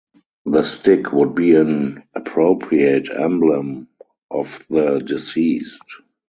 [0.45, 3.87] The stick would be an appropriate emblem
[4.31, 5.85] of the deceased.